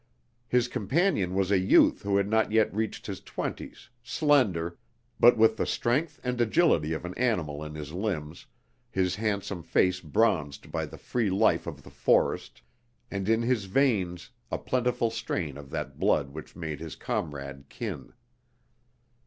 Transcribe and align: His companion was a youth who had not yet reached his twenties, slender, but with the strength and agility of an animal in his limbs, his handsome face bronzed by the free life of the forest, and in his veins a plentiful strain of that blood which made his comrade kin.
His 0.47 0.67
companion 0.67 1.35
was 1.35 1.51
a 1.51 1.59
youth 1.59 2.01
who 2.01 2.17
had 2.17 2.27
not 2.27 2.51
yet 2.51 2.73
reached 2.73 3.05
his 3.05 3.21
twenties, 3.21 3.89
slender, 4.01 4.79
but 5.19 5.37
with 5.37 5.57
the 5.57 5.67
strength 5.67 6.19
and 6.23 6.41
agility 6.41 6.93
of 6.93 7.05
an 7.05 7.13
animal 7.19 7.63
in 7.63 7.75
his 7.75 7.93
limbs, 7.93 8.47
his 8.89 9.13
handsome 9.17 9.61
face 9.61 9.99
bronzed 9.99 10.71
by 10.71 10.87
the 10.87 10.97
free 10.97 11.29
life 11.29 11.67
of 11.67 11.83
the 11.83 11.91
forest, 11.91 12.63
and 13.11 13.29
in 13.29 13.43
his 13.43 13.65
veins 13.65 14.31
a 14.49 14.57
plentiful 14.57 15.11
strain 15.11 15.55
of 15.55 15.69
that 15.69 15.99
blood 15.99 16.31
which 16.31 16.55
made 16.55 16.79
his 16.79 16.95
comrade 16.95 17.65
kin. 17.69 18.11